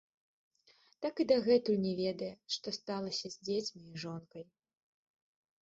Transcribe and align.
Так 1.05 1.13
і 1.23 1.25
дагэтуль 1.31 1.77
не 1.83 1.91
ведае, 2.01 2.29
што 2.55 2.67
сталася 2.79 3.27
з 3.35 3.47
дзецьмі 3.51 3.83
і 3.91 3.95
жонкай. 4.07 4.43